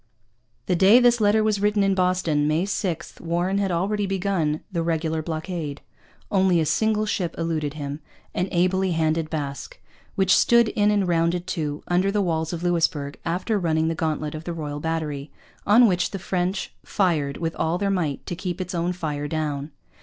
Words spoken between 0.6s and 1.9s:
The day this letter was written